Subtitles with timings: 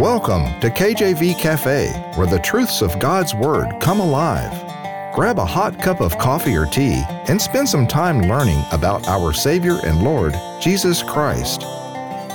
[0.00, 4.50] Welcome to KJV Cafe, where the truths of God's Word come alive.
[5.14, 9.34] Grab a hot cup of coffee or tea and spend some time learning about our
[9.34, 11.66] Savior and Lord, Jesus Christ.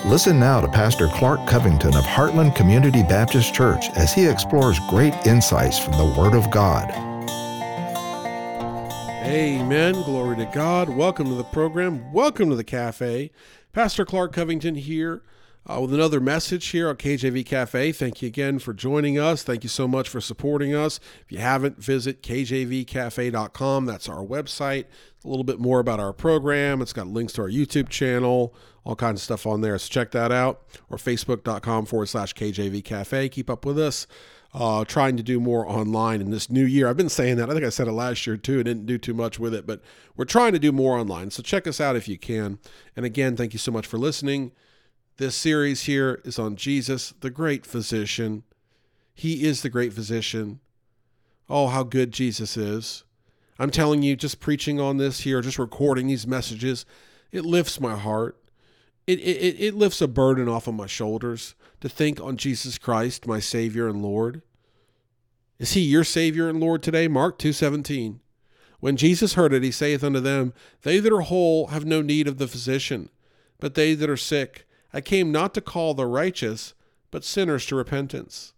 [0.05, 5.15] Listen now to Pastor Clark Covington of Heartland Community Baptist Church as he explores great
[5.25, 6.91] insights from the Word of God.
[9.25, 9.93] Amen.
[10.03, 10.89] Glory to God.
[10.89, 12.13] Welcome to the program.
[12.13, 13.31] Welcome to the cafe.
[13.73, 15.23] Pastor Clark Covington here
[15.69, 17.91] uh, with another message here on KJV Cafe.
[17.91, 19.43] Thank you again for joining us.
[19.43, 20.99] Thank you so much for supporting us.
[21.25, 23.85] If you haven't, visit kjvcafe.com.
[23.85, 24.85] That's our website.
[25.25, 26.81] A little bit more about our program.
[26.81, 29.77] It's got links to our YouTube channel, all kinds of stuff on there.
[29.77, 30.61] So check that out.
[30.89, 33.27] Or facebook.com forward slash KJV Cafe.
[33.29, 34.07] Keep up with us.
[34.53, 36.87] Uh, trying to do more online in this new year.
[36.87, 37.49] I've been saying that.
[37.49, 38.61] I think I said it last year too.
[38.61, 39.81] I didn't do too much with it, but
[40.15, 41.29] we're trying to do more online.
[41.31, 42.57] So check us out if you can.
[42.95, 44.53] And again, thank you so much for listening.
[45.17, 48.43] This series here is on Jesus, the great physician.
[49.15, 50.59] He is the great physician.
[51.49, 53.03] Oh, how good Jesus is.
[53.57, 56.85] I'm telling you, just preaching on this here, just recording these messages,
[57.31, 58.37] it lifts my heart.
[59.07, 63.25] It, it, it lifts a burden off of my shoulders to think on Jesus Christ,
[63.25, 64.43] my Savior and Lord.
[65.57, 67.07] Is he your Savior and Lord today?
[67.07, 68.19] Mark 2.17.
[68.79, 70.53] When Jesus heard it, he saith unto them,
[70.83, 73.09] They that are whole have no need of the physician,
[73.59, 74.66] but they that are sick.
[74.97, 76.73] I came not to call the righteous,
[77.11, 78.53] but sinners to repentance.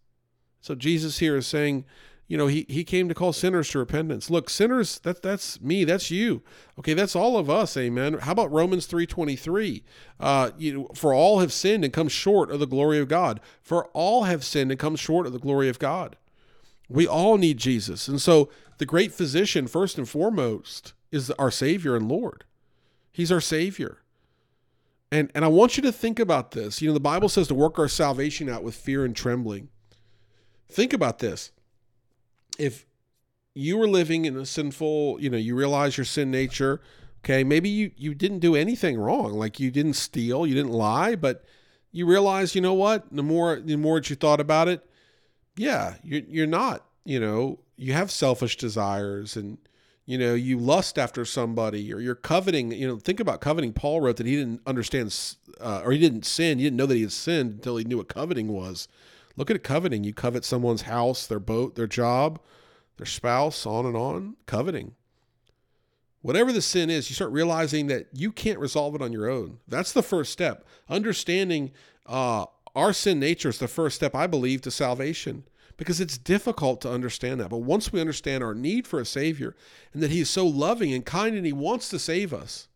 [0.62, 1.84] So Jesus here is saying,
[2.30, 4.30] you know, he, he came to call sinners to repentance.
[4.30, 6.42] Look, sinners, that that's me, that's you.
[6.80, 8.20] Okay, that's all of us, amen.
[8.20, 9.84] How about Romans 3.23?
[10.18, 13.42] Uh, you know, for all have sinned and come short of the glory of God.
[13.62, 16.16] For all have sinned and come short of the glory of God.
[16.88, 18.08] We all need Jesus.
[18.08, 22.46] And so the great physician, first and foremost, is our Savior and Lord.
[23.12, 23.98] He's our Savior.
[25.12, 26.82] And and I want you to think about this.
[26.82, 29.70] You know, the Bible says to work our salvation out with fear and trembling.
[30.68, 31.52] Think about this.
[32.58, 32.86] If
[33.56, 36.80] you were living in a sinful, you know, you realize your sin nature,
[37.24, 41.16] okay, maybe you you didn't do anything wrong, like you didn't steal, you didn't lie,
[41.16, 41.44] but
[41.92, 43.06] you realize, you know what?
[43.12, 44.88] The more the more that you thought about it,
[45.56, 49.58] yeah, you're you're not, you know, you have selfish desires and
[50.10, 53.74] you know you lust after somebody or you're coveting you know think about coveting.
[53.74, 55.16] Paul wrote that he didn't understand
[55.62, 56.58] uh, or he didn't sin.
[56.58, 58.88] He didn't know that he had sinned until he knew what coveting was.
[59.36, 60.04] Look at coveting.
[60.04, 62.42] You covet someone's house their boat their job
[62.98, 64.36] their spouse on and on.
[64.48, 64.96] Coveting.
[66.24, 69.60] Whatever the sin is you start realizing that you can't resolve it on your own.
[69.68, 70.66] That's the first step.
[70.90, 71.72] Understanding
[72.08, 75.44] uh, our sin nature is the first step i believe to salvation
[75.80, 77.50] because it's difficult to understand that.
[77.50, 79.56] But once we understand our need for a Savior
[79.94, 82.68] and that He is so loving and kind and He wants to save us,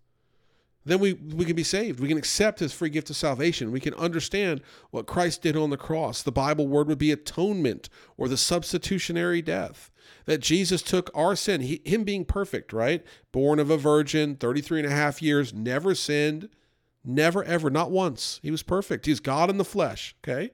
[0.85, 1.99] then we, we can be saved.
[1.99, 3.73] We can accept His free gift of salvation.
[3.73, 6.23] We can understand what Christ did on the cross.
[6.23, 9.91] The Bible word would be atonement or the substitutionary death.
[10.25, 13.05] That Jesus took our sin, he, Him being perfect, right?
[13.33, 16.47] Born of a virgin, 33 and a half years, never sinned,
[17.03, 18.39] never, ever, not once.
[18.41, 19.05] He was perfect.
[19.05, 20.51] He's God in the flesh, okay?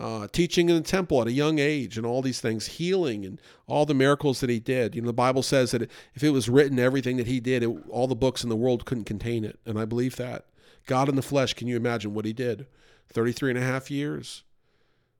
[0.00, 3.40] Uh, teaching in the temple at a young age and all these things, healing and
[3.66, 4.94] all the miracles that he did.
[4.94, 5.82] You know, the Bible says that
[6.14, 8.86] if it was written, everything that he did, it, all the books in the world
[8.86, 9.60] couldn't contain it.
[9.66, 10.46] And I believe that.
[10.86, 12.66] God in the flesh, can you imagine what he did?
[13.12, 14.42] 33 and a half years.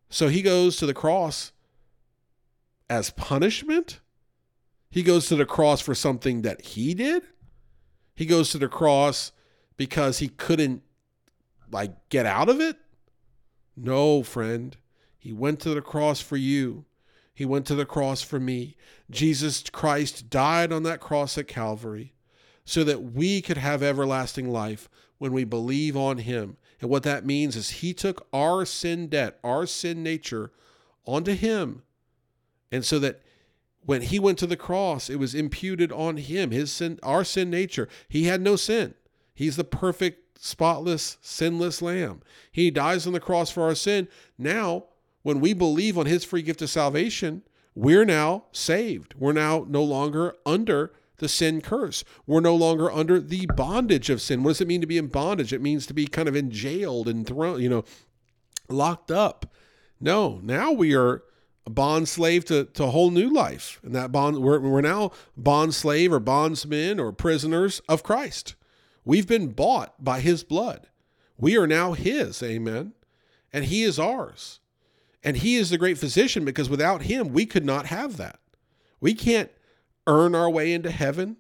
[0.08, 1.52] So he goes to the cross
[2.88, 4.00] as punishment.
[4.90, 7.22] He goes to the cross for something that he did.
[8.16, 9.30] He goes to the cross
[9.76, 10.82] because he couldn't
[11.70, 12.76] like get out of it
[13.82, 14.76] no, friend.
[15.18, 16.84] He went to the cross for you.
[17.34, 18.76] He went to the cross for me.
[19.10, 22.12] Jesus Christ died on that cross at Calvary
[22.64, 24.88] so that we could have everlasting life
[25.18, 26.56] when we believe on him.
[26.80, 30.52] And what that means is he took our sin debt, our sin nature
[31.06, 31.82] onto him.
[32.70, 33.22] And so that
[33.84, 37.50] when he went to the cross, it was imputed on him, his sin, our sin
[37.50, 37.88] nature.
[38.08, 38.94] He had no sin.
[39.34, 42.22] He's the perfect spotless, sinless lamb.
[42.50, 44.08] He dies on the cross for our sin.
[44.38, 44.84] Now,
[45.22, 47.42] when we believe on his free gift of salvation,
[47.74, 49.14] we're now saved.
[49.18, 52.04] We're now no longer under the sin curse.
[52.26, 54.42] We're no longer under the bondage of sin.
[54.42, 55.52] What does it mean to be in bondage?
[55.52, 57.84] It means to be kind of in jailed and thrown, you know,
[58.70, 59.52] locked up.
[60.00, 61.22] No, now we are
[61.66, 63.78] a bond slave to, to a whole new life.
[63.82, 68.54] And that bond, we're, we're now bond slave or bondsmen or prisoners of Christ.
[69.04, 70.88] We've been bought by his blood.
[71.38, 72.92] We are now his, amen.
[73.52, 74.60] And he is ours.
[75.22, 78.38] And he is the great physician because without him, we could not have that.
[79.00, 79.50] We can't
[80.06, 81.36] earn our way into heaven.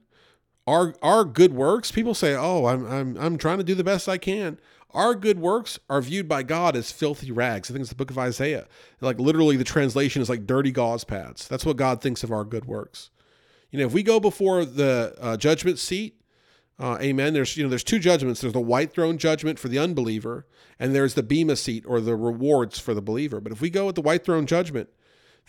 [0.66, 4.08] Our, our good works, people say, oh, I'm, I'm, I'm trying to do the best
[4.08, 4.58] I can.
[4.92, 7.70] our good works are viewed by God as filthy rags.
[7.70, 8.66] I think it's the book of Isaiah.
[9.00, 11.48] Like literally, the translation is like dirty gauze pads.
[11.48, 13.10] That's what God thinks of our good works.
[13.70, 16.19] You know, if we go before the uh, judgment seat,
[16.80, 17.34] uh, amen.
[17.34, 18.40] There's you know there's two judgments.
[18.40, 20.46] There's the white throne judgment for the unbeliever,
[20.78, 23.38] and there's the bema seat or the rewards for the believer.
[23.38, 24.88] But if we go with the white throne judgment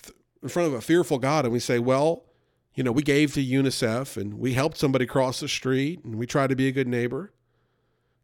[0.04, 0.14] th-
[0.44, 2.26] in front of a fearful God and we say, well,
[2.76, 6.28] you know, we gave to UNICEF and we helped somebody cross the street and we
[6.28, 7.32] tried to be a good neighbor,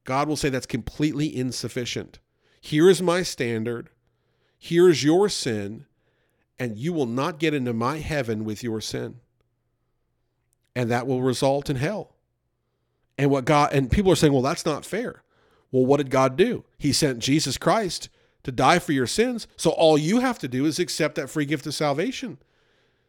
[0.04, 2.20] God will say that's completely insufficient.
[2.60, 3.90] Here is my standard.
[4.58, 5.86] Here is your sin,
[6.60, 9.22] and you will not get into my heaven with your sin.
[10.76, 12.17] And that will result in hell.
[13.18, 15.24] And what God and people are saying, well, that's not fair.
[15.72, 16.64] Well, what did God do?
[16.78, 18.10] He sent Jesus Christ
[18.44, 19.48] to die for your sins.
[19.58, 22.38] So all you have to do is accept that free gift of salvation.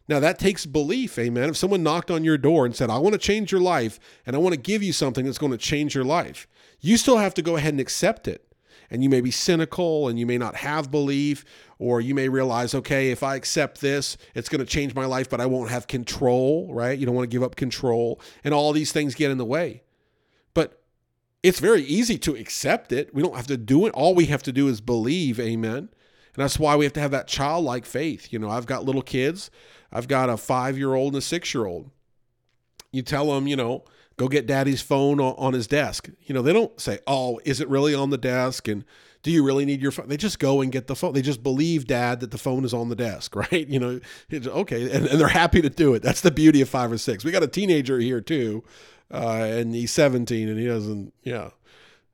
[0.09, 1.51] Now, that takes belief, amen.
[1.51, 4.35] If someone knocked on your door and said, I want to change your life and
[4.35, 6.49] I want to give you something that's going to change your life,
[6.81, 8.47] you still have to go ahead and accept it.
[8.91, 11.45] And you may be cynical and you may not have belief,
[11.79, 15.29] or you may realize, okay, if I accept this, it's going to change my life,
[15.29, 16.99] but I won't have control, right?
[16.99, 18.19] You don't want to give up control.
[18.43, 19.83] And all these things get in the way.
[21.43, 23.15] It's very easy to accept it.
[23.15, 23.95] We don't have to do it.
[23.95, 25.77] All we have to do is believe, amen.
[26.39, 28.33] And that's why we have to have that childlike faith.
[28.33, 29.51] You know, I've got little kids.
[29.93, 31.91] I've got a five year old and a six year old.
[32.93, 33.85] You tell them, you know,
[34.17, 36.09] go get daddy's phone on his desk.
[36.25, 38.69] You know, they don't say, oh, is it really on the desk?
[38.69, 38.85] And
[39.23, 40.09] do you really need your phone?
[40.09, 41.13] They just go and get the phone.
[41.13, 43.67] They just believe dad that the phone is on the desk, right?
[43.67, 44.01] You know,
[44.33, 44.91] okay.
[44.91, 46.03] And, and they're happy to do it.
[46.03, 47.25] That's the beauty of five or six.
[47.25, 48.65] We got a teenager here too.
[49.11, 51.51] Uh, and he's 17 and he doesn't, yeah.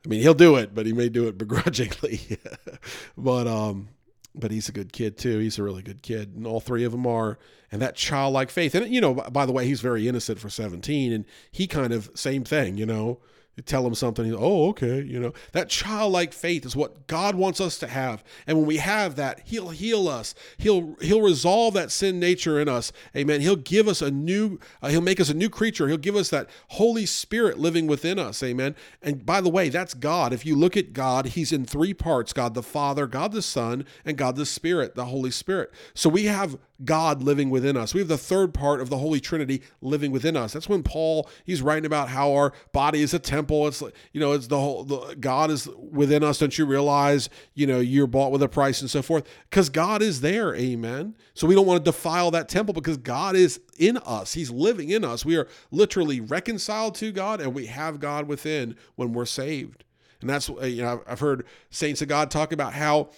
[0.05, 2.39] I mean, he'll do it, but he may do it begrudgingly.
[3.19, 3.89] but, um,
[4.35, 5.39] but he's a good kid too.
[5.39, 7.39] He's a really good kid, and all three of them are.
[7.71, 11.13] And that childlike faith, and you know, by the way, he's very innocent for seventeen,
[11.13, 13.19] and he kind of same thing, you know.
[13.67, 15.33] Tell him something, he's, oh, okay, you know.
[15.53, 18.25] That childlike faith is what God wants us to have.
[18.49, 20.35] And when we have that, He'll heal us.
[20.59, 22.91] He'll He'll resolve that sin nature in us.
[23.17, 23.41] Amen.
[23.41, 25.87] He'll give us a new, uh, He'll make us a new creature.
[25.87, 28.43] He'll give us that Holy Spirit living within us.
[28.43, 28.75] Amen.
[29.01, 30.33] And by the way, that's God.
[30.33, 33.87] If you look at God, He's in three parts God the Father, God the Son,
[34.05, 35.71] and God the Spirit, the Holy Spirit.
[35.95, 37.95] So we have God living within us.
[37.95, 40.53] We have the third part of the Holy Trinity living within us.
[40.53, 43.69] That's when Paul he's writing about how our body is a temple.
[43.69, 46.39] It's like, you know it's the whole the, God is within us.
[46.39, 47.29] Don't you realize?
[47.55, 50.55] You know you're bought with a price and so forth because God is there.
[50.57, 51.15] Amen.
[51.35, 54.35] So we don't want to defile that temple because God is in us.
[54.35, 55.25] He's living in us.
[55.25, 59.85] We are literally reconciled to God and we have God within when we're saved.
[60.21, 63.11] And that's you know I've heard saints of God talk about how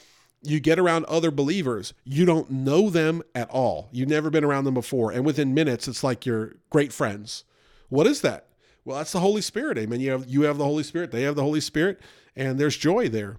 [0.46, 3.88] you get around other believers, you don't know them at all.
[3.93, 5.10] You've never been around them before.
[5.12, 7.44] And within minutes, it's like you're great friends.
[7.88, 8.46] What is that?
[8.84, 9.78] Well, that's the Holy Spirit.
[9.78, 10.00] Amen.
[10.00, 12.00] You have you have the Holy Spirit, they have the Holy Spirit,
[12.37, 13.38] and there's joy there.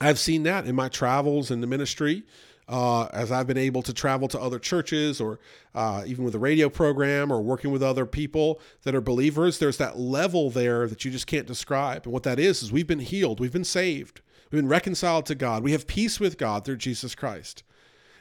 [0.00, 2.24] I've seen that in my travels in the ministry.
[2.68, 5.40] Uh, as I've been able to travel to other churches or
[5.74, 9.78] uh, even with a radio program or working with other people that are believers, there's
[9.78, 12.04] that level there that you just can't describe.
[12.04, 14.20] And what that is, is we've been healed, we've been saved.
[14.52, 15.64] We've been reconciled to God.
[15.64, 17.62] We have peace with God through Jesus Christ.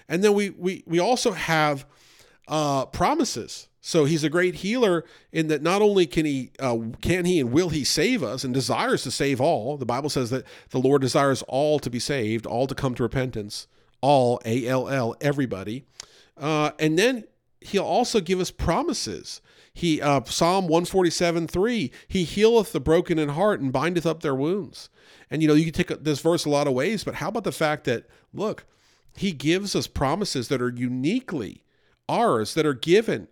[0.07, 1.85] And then we we we also have
[2.47, 3.67] uh, promises.
[3.81, 7.51] So he's a great healer in that not only can he uh, can he and
[7.51, 9.75] will he save us and desires to save all.
[9.75, 13.03] The Bible says that the Lord desires all to be saved, all to come to
[13.03, 13.67] repentance,
[13.99, 15.83] all A L L everybody.
[16.37, 17.25] Uh, and then
[17.59, 19.41] he'll also give us promises.
[19.73, 24.35] He uh, Psalm 147 3, he healeth the broken in heart and bindeth up their
[24.35, 24.89] wounds.
[25.29, 27.45] And you know, you can take this verse a lot of ways, but how about
[27.45, 28.65] the fact that look,
[29.15, 31.63] he gives us promises that are uniquely
[32.07, 33.27] ours, that are given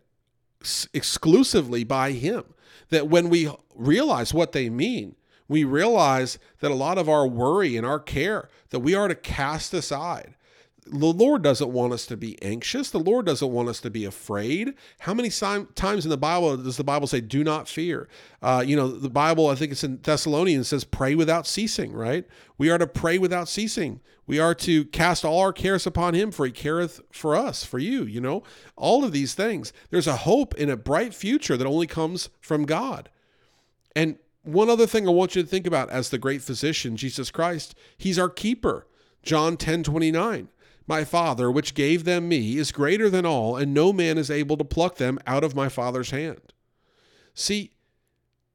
[0.93, 2.43] exclusively by him.
[2.89, 5.15] That when we realize what they mean,
[5.47, 9.15] we realize that a lot of our worry and our care that we are to
[9.15, 10.35] cast aside
[10.91, 12.89] the Lord doesn't want us to be anxious.
[12.89, 14.73] The Lord doesn't want us to be afraid.
[14.99, 18.07] How many times in the Bible does the Bible say, do not fear?
[18.41, 22.25] Uh, you know, the Bible, I think it's in Thessalonians, says, pray without ceasing, right?
[22.57, 24.01] We are to pray without ceasing.
[24.25, 27.79] We are to cast all our cares upon Him, for He careth for us, for
[27.79, 28.43] you, you know,
[28.75, 29.71] all of these things.
[29.89, 33.09] There's a hope in a bright future that only comes from God.
[33.95, 37.31] And one other thing I want you to think about as the great physician, Jesus
[37.31, 38.87] Christ, He's our keeper.
[39.23, 40.49] John 10 29.
[40.89, 44.57] My Father, which gave them me, is greater than all, and no man is able
[44.57, 46.51] to pluck them out of my Father's hand.
[47.35, 47.73] See,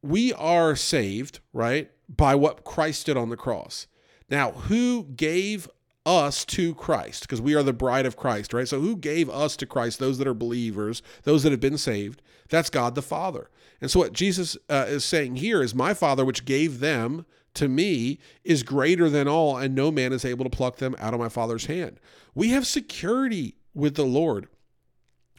[0.03, 3.87] we are saved, right, by what Christ did on the cross.
[4.29, 5.69] Now, who gave
[6.05, 7.23] us to Christ?
[7.23, 8.67] Because we are the bride of Christ, right?
[8.67, 12.21] So, who gave us to Christ, those that are believers, those that have been saved?
[12.49, 13.49] That's God the Father.
[13.81, 17.69] And so, what Jesus uh, is saying here is, My Father, which gave them to
[17.69, 21.21] me is greater than all, and no man is able to pluck them out of
[21.21, 22.01] my Father's hand.
[22.35, 24.49] We have security with the Lord.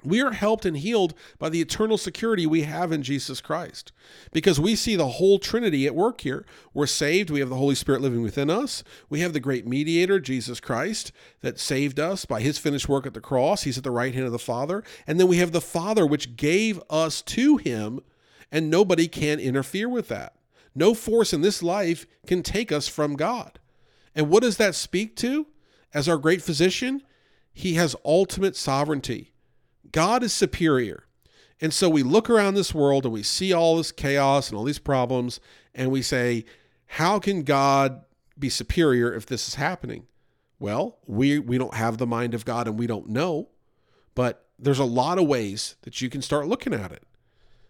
[0.05, 3.91] We are helped and healed by the eternal security we have in Jesus Christ
[4.31, 6.45] because we see the whole Trinity at work here.
[6.73, 7.29] We're saved.
[7.29, 8.83] We have the Holy Spirit living within us.
[9.09, 13.13] We have the great mediator, Jesus Christ, that saved us by his finished work at
[13.13, 13.63] the cross.
[13.63, 14.83] He's at the right hand of the Father.
[15.07, 18.01] And then we have the Father, which gave us to him,
[18.51, 20.35] and nobody can interfere with that.
[20.75, 23.59] No force in this life can take us from God.
[24.13, 25.47] And what does that speak to?
[25.93, 27.01] As our great physician,
[27.53, 29.31] he has ultimate sovereignty.
[29.91, 31.05] God is superior.
[31.61, 34.65] And so we look around this world and we see all this chaos and all
[34.65, 35.39] these problems,
[35.73, 36.43] and we say,
[36.87, 38.03] how can God
[38.37, 40.05] be superior if this is happening?
[40.59, 43.49] Well, we, we don't have the mind of God and we don't know,
[44.15, 47.03] but there's a lot of ways that you can start looking at it.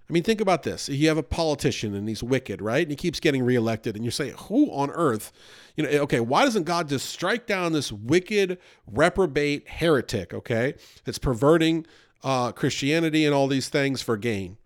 [0.08, 0.88] I mean, think about this.
[0.88, 2.84] You have a politician and he's wicked, right?
[2.84, 5.32] And he keeps getting reelected, and you're saying, who on earth,
[5.76, 11.18] you know, okay, why doesn't God just strike down this wicked, reprobate heretic, okay, that's
[11.18, 11.86] perverting
[12.26, 14.58] uh, Christianity and all these things for gain.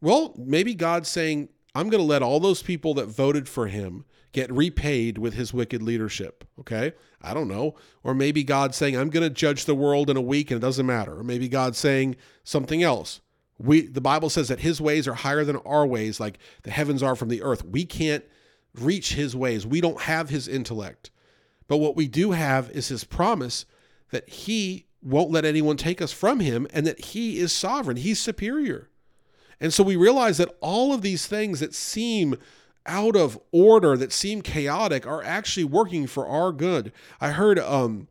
[0.00, 4.06] Well, maybe God's saying, I'm going to let all those people that voted for him
[4.32, 6.44] get repaid with his wicked leadership.
[6.58, 6.92] Okay.
[7.20, 7.74] I don't know.
[8.02, 10.66] Or maybe God's saying, I'm going to judge the world in a week and it
[10.66, 11.18] doesn't matter.
[11.18, 13.20] Or maybe God's saying something else.
[13.58, 17.02] We, the Bible says that his ways are higher than our ways, like the heavens
[17.02, 17.64] are from the earth.
[17.64, 18.24] We can't
[18.74, 19.66] reach his ways.
[19.66, 21.10] We don't have his intellect.
[21.66, 23.66] But what we do have is his promise
[24.10, 28.20] that he won't let anyone take us from him and that he is sovereign, he's
[28.20, 28.88] superior.
[29.60, 32.36] And so we realize that all of these things that seem
[32.86, 36.92] out of order, that seem chaotic, are actually working for our good.
[37.20, 38.08] I heard, um,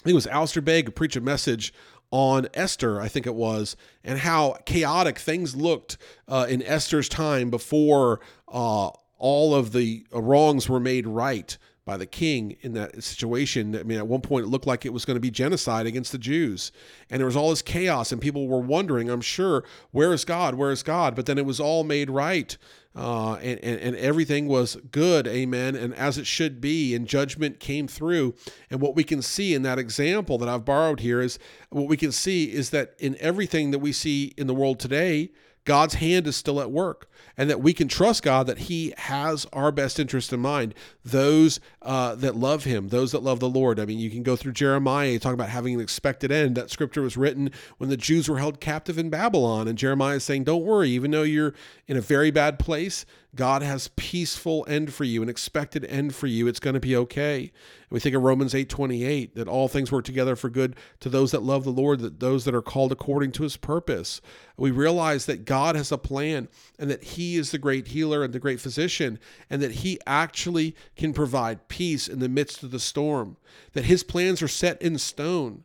[0.00, 1.72] I think it was Alistair Begg preach a message
[2.10, 7.50] on Esther, I think it was, and how chaotic things looked uh, in Esther's time
[7.50, 13.74] before uh, all of the wrongs were made right by the king in that situation.
[13.74, 16.12] I mean, at one point it looked like it was going to be genocide against
[16.12, 16.70] the Jews.
[17.08, 20.54] And there was all this chaos, and people were wondering, I'm sure, where is God?
[20.54, 21.16] Where is God?
[21.16, 22.56] But then it was all made right.
[22.98, 27.60] Uh, and, and, and everything was good, amen, and as it should be, and judgment
[27.60, 28.34] came through.
[28.70, 31.38] And what we can see in that example that I've borrowed here is
[31.70, 35.30] what we can see is that in everything that we see in the world today,
[35.64, 39.46] God's hand is still at work and that we can trust God that He has
[39.52, 40.74] our best interest in mind.
[41.04, 43.78] Those uh, that love Him, those that love the Lord.
[43.78, 46.56] I mean, you can go through Jeremiah, talk about having an expected end.
[46.56, 49.68] That scripture was written when the Jews were held captive in Babylon.
[49.68, 51.54] And Jeremiah is saying, Don't worry, even though you're
[51.86, 56.26] in a very bad place, God has peaceful end for you, an expected end for
[56.26, 56.46] you.
[56.46, 57.40] It's going to be okay.
[57.40, 61.30] And we think of Romans 8:28 that all things work together for good to those
[61.32, 64.20] that love the Lord, that those that are called according to his purpose.
[64.56, 66.48] We realize that God has a plan
[66.78, 69.18] and that he is the great healer and the great physician
[69.50, 73.36] and that he actually can provide peace in the midst of the storm.
[73.72, 75.64] That his plans are set in stone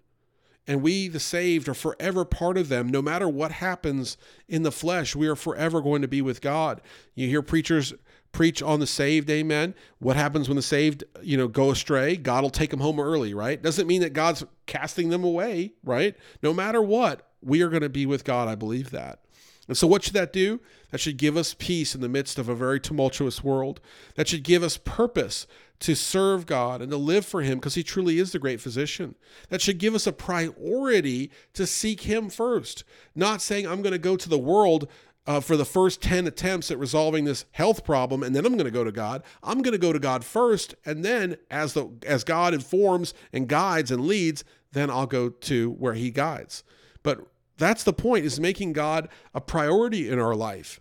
[0.68, 2.88] and we, the saved, are forever part of them.
[2.88, 6.82] No matter what happens in the flesh, we are forever going to be with God.
[7.16, 7.94] You hear preachers
[8.32, 9.76] preach on the saved, amen.
[10.00, 12.16] What happens when the saved, you know, go astray?
[12.16, 13.62] God will take them home early, right?
[13.62, 16.16] Doesn't mean that God's casting them away, right?
[16.42, 18.48] No matter what, we are going to be with God.
[18.48, 19.20] I believe that.
[19.68, 20.60] And so, what should that do?
[20.92, 23.80] That should give us peace in the midst of a very tumultuous world.
[24.16, 25.48] That should give us purpose
[25.80, 29.16] to serve God and to live for Him because He truly is the great physician.
[29.50, 32.84] That should give us a priority to seek Him first,
[33.16, 34.90] not saying, I'm going to go to the world.
[35.26, 38.66] Uh, for the first 10 attempts at resolving this health problem and then i'm going
[38.66, 41.90] to go to god i'm going to go to god first and then as the
[42.06, 44.44] as god informs and guides and leads
[44.74, 46.66] then i'll go to where he guides
[47.04, 47.26] but
[47.58, 50.80] that's the point is making god a priority in our life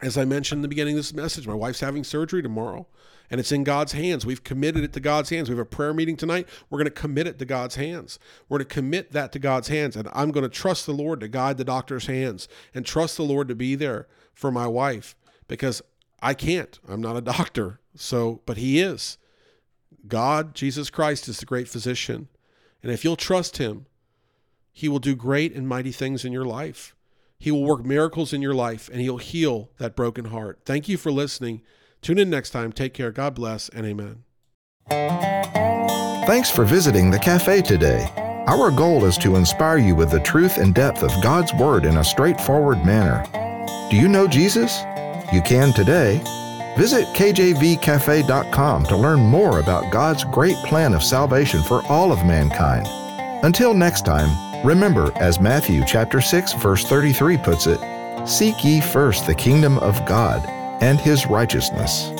[0.00, 2.86] as i mentioned in the beginning of this message my wife's having surgery tomorrow
[3.30, 4.26] and it's in God's hands.
[4.26, 5.48] We've committed it to God's hands.
[5.48, 6.48] We have a prayer meeting tonight.
[6.68, 8.18] We're going to commit it to God's hands.
[8.48, 9.96] We're going to commit that to God's hands.
[9.96, 13.24] And I'm going to trust the Lord to guide the doctor's hands and trust the
[13.24, 15.16] Lord to be there for my wife
[15.48, 15.82] because
[16.22, 16.78] I can't.
[16.88, 17.80] I'm not a doctor.
[17.96, 19.18] So, but He is.
[20.06, 22.28] God, Jesus Christ, is the great physician.
[22.82, 23.86] And if you'll trust Him,
[24.74, 26.94] He will do great and mighty things in your life.
[27.38, 30.60] He will work miracles in your life and He'll heal that broken heart.
[30.66, 31.62] Thank you for listening.
[32.02, 32.72] Tune in next time.
[32.72, 33.12] Take care.
[33.12, 34.24] God bless and amen.
[36.26, 38.10] Thanks for visiting the cafe today.
[38.46, 41.98] Our goal is to inspire you with the truth and depth of God's Word in
[41.98, 43.24] a straightforward manner.
[43.90, 44.80] Do you know Jesus?
[45.32, 46.20] You can today.
[46.76, 52.86] Visit kjvcafe.com to learn more about God's great plan of salvation for all of mankind.
[53.44, 57.80] Until next time, remember as Matthew chapter 6 verse 33 puts it,
[58.26, 60.44] seek ye first the kingdom of God
[60.82, 62.10] and his righteousness.